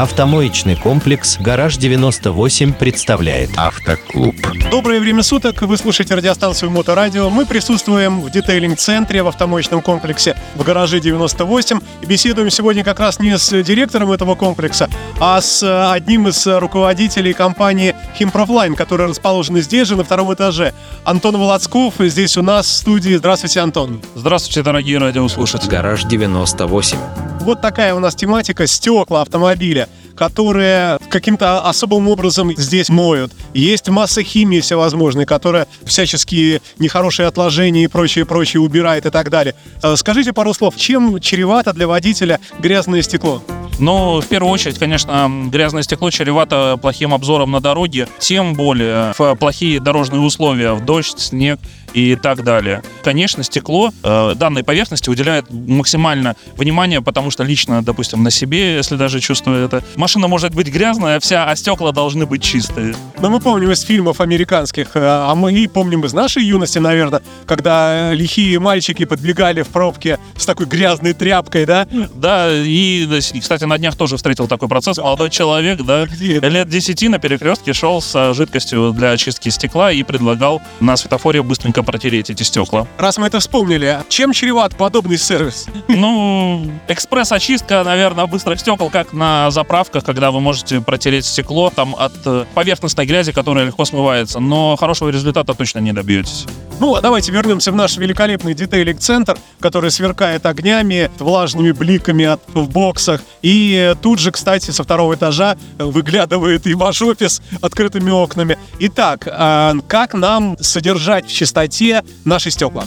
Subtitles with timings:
[0.00, 4.34] Автомоечный комплекс «Гараж 98» представляет Автоклуб.
[4.70, 7.28] Доброе время суток, вы слушаете радиостанцию Моторадио.
[7.28, 11.80] Мы присутствуем в детейлинг-центре в автомоечном комплексе в гараже 98.
[12.00, 14.88] И беседуем сегодня как раз не с директором этого комплекса,
[15.20, 20.72] а с одним из руководителей компании Химпрофлайн, которая расположена здесь же, на втором этаже.
[21.04, 23.16] Антон Володсков здесь у нас в студии.
[23.16, 24.00] Здравствуйте, Антон.
[24.14, 25.68] Здравствуйте, дорогие радиослушатели.
[25.68, 27.29] «Гараж 98».
[27.40, 29.88] Вот такая у нас тематика стекла автомобиля
[30.20, 33.32] которые каким-то особым образом здесь моют.
[33.54, 39.54] Есть масса химии всевозможной, которая всяческие нехорошие отложения и прочее, прочее убирает и так далее.
[39.82, 43.42] Э, скажите пару слов, чем чревато для водителя грязное стекло?
[43.78, 49.36] Ну, в первую очередь, конечно, грязное стекло чревато плохим обзором на дороге, тем более в
[49.36, 51.58] плохие дорожные условия, в дождь, снег
[51.94, 52.82] и так далее.
[53.02, 58.96] Конечно, стекло э, данной поверхности уделяет максимально внимания, потому что лично, допустим, на себе, если
[58.96, 62.94] даже чувствую это, машина может быть грязная вся, а стекла должны быть чистые.
[63.22, 67.20] Но мы помним из фильмов американских, э, а мы и помним из нашей юности, наверное,
[67.44, 71.86] когда лихие мальчики подбегали в пробке с такой грязной тряпкой, да?
[72.14, 73.06] Да, и,
[73.38, 74.96] кстати, на днях тоже встретил такой процесс.
[74.96, 80.62] Молодой человек, да, лет 10 на перекрестке шел с жидкостью для очистки стекла и предлагал
[80.80, 82.86] на светофоре быстренько протереть эти стекла.
[82.96, 85.66] Раз мы это вспомнили, чем чреват подобный сервис?
[85.88, 92.12] Ну, экспресс-очистка, наверное, быстрых стекол, как на заправках, когда вы можете протереть стекло там от
[92.24, 96.46] э, поверхностной грязи, которая легко смывается, но хорошего результата точно не добьетесь.
[96.78, 102.70] Ну, а давайте вернемся в наш великолепный детейлинг-центр, который сверкает огнями, влажными бликами от, в
[102.70, 103.20] боксах.
[103.42, 108.56] И тут же, кстати, со второго этажа выглядывает и ваш офис открытыми окнами.
[108.78, 112.84] Итак, а как нам содержать в чистоте наши стекла?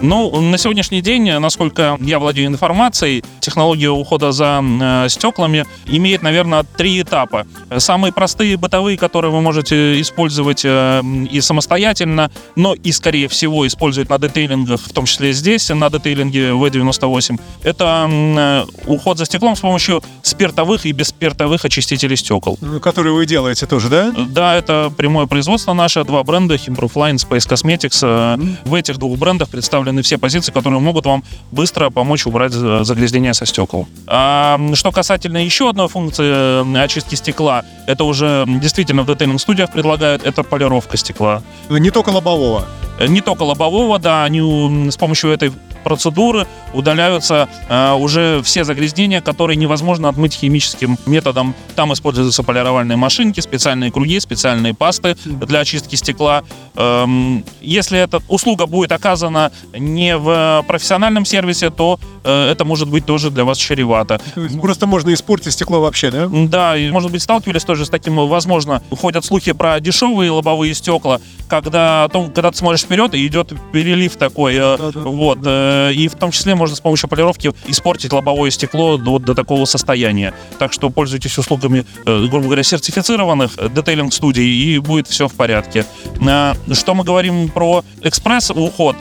[0.00, 6.62] Ну, на сегодняшний день, насколько я владею информацией, технология ухода за э, стеклами имеет, наверное,
[6.62, 7.46] три этапа.
[7.78, 14.08] Самые простые бытовые, которые вы можете использовать э, и самостоятельно, но и, скорее всего, использовать
[14.08, 19.60] на детейлингах, в том числе здесь, на детейлинге V98, это э, уход за стеклом с
[19.60, 22.56] помощью спиртовых и бесспиртовых очистителей стекол.
[22.80, 24.12] Которые вы делаете тоже, да?
[24.28, 28.04] Да, это прямое производство наше, два бренда, Himproofline, Space Cosmetics.
[28.04, 28.56] Mm-hmm.
[28.64, 31.22] В этих двух брендах представлены представлены все позиции, которые могут вам
[31.52, 33.86] быстро помочь убрать загрязнение со стекол.
[34.06, 40.26] А, что касательно еще одной функции э, очистки стекла, это уже действительно в детейлинг-студиях предлагают,
[40.26, 41.42] это полировка стекла.
[41.70, 42.66] Не только лобового.
[42.98, 45.52] Э, не только лобового, да, они с помощью этой
[45.84, 51.54] процедуры удаляются э, уже все загрязнения, которые невозможно отмыть химическим методом.
[51.76, 56.42] Там используются полировальные машинки, специальные круги, специальные пасты для очистки стекла.
[56.76, 63.06] Эм, если эта услуга будет оказана не в профессиональном сервисе, то э, это может быть
[63.06, 64.20] тоже для вас чревато.
[64.60, 66.28] Просто можно испортить стекло вообще, да?
[66.30, 71.20] Да, и, может быть, сталкивались тоже с таким, возможно, ходят слухи про дешевые лобовые стекла,
[71.48, 75.00] когда, когда ты смотришь вперед, и идет перелив такой, э, да, да.
[75.00, 79.34] вот, э, и в том числе можно с помощью полировки испортить лобовое стекло до, до
[79.34, 80.32] такого состояния.
[80.58, 85.84] Так что пользуйтесь услугами, э, грубо говоря, сертифицированных детейлинг-студий, и будет все в порядке.
[86.72, 88.96] Что мы говорим про экспресс-уход,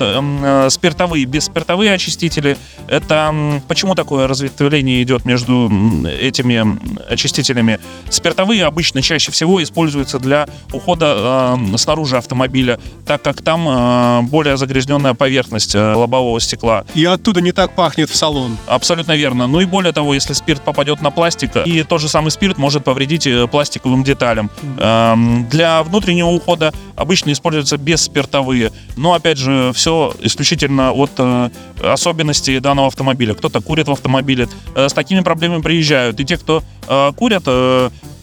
[0.69, 5.71] спиртовые, бесспиртовые очистители, это почему такое разветвление идет между
[6.05, 6.77] этими
[7.09, 7.79] очистителями?
[8.09, 15.13] Спиртовые обычно чаще всего используются для ухода снаружи автомобиля, так как там Э, более загрязненная
[15.13, 16.83] поверхность э, лобового стекла.
[16.95, 18.57] И оттуда не так пахнет в салон.
[18.65, 19.45] Абсолютно верно.
[19.45, 22.83] Ну и более того, если спирт попадет на пластик, и тот же самый спирт может
[22.83, 24.49] повредить э, пластиковым деталям.
[24.61, 25.49] Mm-hmm.
[25.49, 28.71] Для внутреннего ухода обычно используются бесспиртовые.
[28.95, 31.11] Но опять же, все исключительно от
[31.83, 33.35] особенностей данного автомобиля.
[33.35, 34.47] Кто-то курит в автомобиле.
[34.75, 36.19] С такими проблемами приезжают.
[36.19, 36.63] И те, кто
[37.15, 37.43] курят,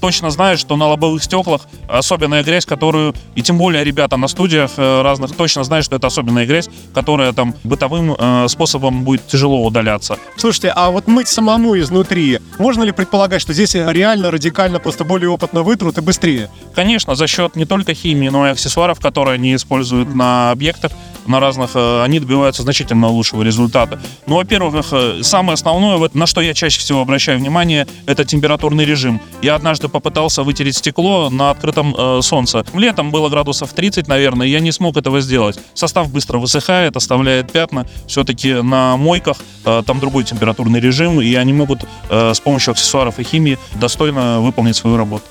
[0.04, 4.72] точно знают, что на лобовых стеклах особенная грязь, которую, и тем более ребята на студиях
[4.76, 9.64] э, разных точно знают, что это особенная грязь, которая там бытовым э, способом будет тяжело
[9.64, 10.18] удаляться.
[10.36, 15.30] Слушайте, а вот мыть самому изнутри, можно ли предполагать, что здесь реально радикально просто более
[15.30, 16.50] опытно вытрут и быстрее?
[16.74, 20.92] Конечно, за счет не только химии, но и аксессуаров, которые они используют на объектах,
[21.26, 24.00] на разных, э, они добиваются значительно лучшего результата.
[24.26, 29.20] Ну, во-первых, э, самое основное, на что я чаще всего обращаю внимание, это температурный режим.
[29.42, 32.64] Я однажды попытался вытереть стекло на открытом э, солнце.
[32.74, 35.58] Летом было градусов 30, наверное, я не смог этого сделать.
[35.74, 37.86] Состав быстро высыхает, оставляет пятна.
[38.06, 43.18] Все-таки на мойках э, там другой температурный режим, и они могут э, с помощью аксессуаров
[43.18, 45.24] и химии достойно выполнить свою работу.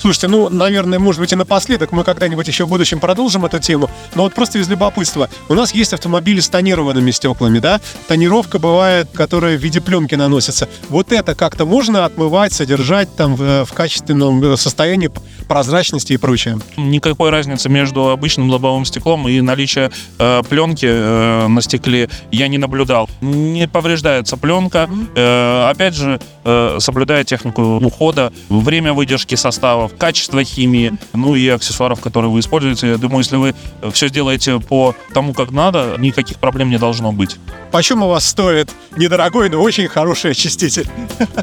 [0.00, 3.90] Слушайте, ну, наверное, может быть и напоследок, мы когда-нибудь еще в будущем продолжим эту тему,
[4.14, 5.28] но вот просто из любопытства.
[5.50, 7.82] У нас есть автомобили с тонированными стеклами, да?
[8.08, 10.70] Тонировка бывает, которая в виде пленки наносится.
[10.88, 15.10] Вот это как-то можно отмывать, содержать там в, в качественном состоянии
[15.46, 16.58] прозрачности и прочее?
[16.78, 22.56] Никакой разницы между обычным лобовым стеклом и наличие э, пленки э, на стекле я не
[22.56, 23.10] наблюдал.
[23.20, 24.88] Не повреждается пленка.
[25.14, 32.00] Э, опять же, э, соблюдая технику ухода, время выдержки составов, качество химии, ну и аксессуаров,
[32.00, 32.88] которые вы используете.
[32.88, 33.54] Я думаю, если вы
[33.92, 37.36] все сделаете по тому, как надо, никаких проблем не должно быть.
[37.70, 40.88] Почем у вас стоит недорогой, но очень хороший очиститель?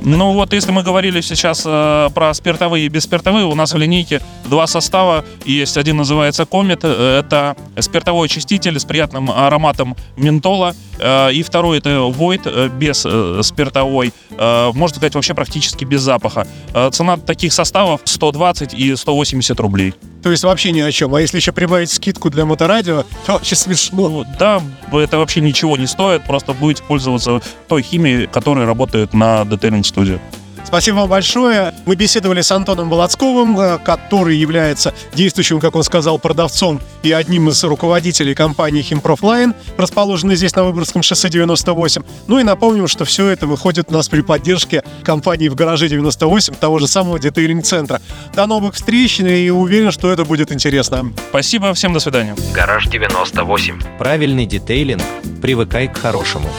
[0.02, 4.22] Ну вот, если мы говорили сейчас э, про спиртовые и бесспиртовые, у нас в линейке
[4.46, 5.24] два состава.
[5.46, 10.76] Есть один называется Комет, э, это спиртовой очиститель с приятным ароматом ментола.
[11.00, 14.14] Э, и второй это Void э, без э, спиртовой.
[14.32, 16.46] Э, можно сказать, вообще практически без запаха.
[16.74, 19.94] Э, цена таких составов 120 и 180 рублей.
[20.24, 21.14] То есть вообще ни о чем.
[21.16, 24.10] А если еще прибавить скидку для моторадио, то вообще смешно.
[24.10, 29.46] Ну, да, это вообще ничего не стоит, просто будете пользоваться той химией, которая работает на
[29.46, 30.20] детейлинг студии.
[30.68, 31.74] Спасибо вам большое.
[31.86, 37.48] Мы беседовали с Антоном Володсковым, э, который является действующим, как он сказал, продавцом и одним
[37.48, 42.04] из руководителей компании Химпрофлайн, расположенной здесь на Выборгском шоссе 98.
[42.28, 46.56] Ну и напомним, что все это выходит у нас при поддержке компании в гараже 98,
[46.56, 48.02] того же самого детейлинг-центра.
[48.36, 51.14] До новых встреч и уверен, что это будет интересно.
[51.30, 52.36] Спасибо, всем до свидания.
[52.54, 53.80] Гараж 98.
[53.98, 55.02] Правильный детейлинг.
[55.42, 56.50] Привыкай к хорошему.